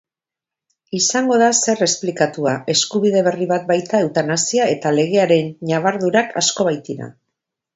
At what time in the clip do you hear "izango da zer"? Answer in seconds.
0.99-1.83